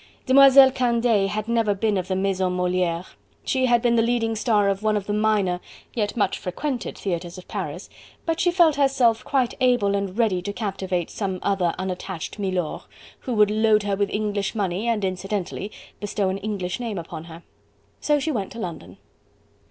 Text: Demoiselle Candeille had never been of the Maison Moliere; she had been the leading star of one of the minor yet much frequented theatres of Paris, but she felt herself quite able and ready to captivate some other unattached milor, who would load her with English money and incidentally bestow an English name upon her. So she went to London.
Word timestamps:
Demoiselle 0.25 0.71
Candeille 0.71 1.27
had 1.27 1.47
never 1.47 1.75
been 1.75 1.95
of 1.95 2.07
the 2.07 2.15
Maison 2.15 2.53
Moliere; 2.53 3.05
she 3.45 3.67
had 3.67 3.83
been 3.83 3.95
the 3.97 4.01
leading 4.01 4.35
star 4.35 4.67
of 4.67 4.81
one 4.81 4.97
of 4.97 5.05
the 5.05 5.13
minor 5.13 5.59
yet 5.93 6.17
much 6.17 6.39
frequented 6.39 6.97
theatres 6.97 7.37
of 7.37 7.47
Paris, 7.47 7.87
but 8.25 8.39
she 8.39 8.49
felt 8.49 8.77
herself 8.77 9.23
quite 9.23 9.53
able 9.61 9.93
and 9.95 10.17
ready 10.17 10.41
to 10.41 10.51
captivate 10.53 11.11
some 11.11 11.37
other 11.43 11.75
unattached 11.77 12.39
milor, 12.39 12.81
who 13.19 13.33
would 13.35 13.51
load 13.51 13.83
her 13.83 13.95
with 13.95 14.09
English 14.09 14.55
money 14.55 14.87
and 14.87 15.05
incidentally 15.05 15.71
bestow 15.99 16.29
an 16.29 16.39
English 16.39 16.79
name 16.79 16.97
upon 16.97 17.25
her. 17.25 17.43
So 17.99 18.19
she 18.19 18.31
went 18.31 18.51
to 18.53 18.59
London. 18.59 18.97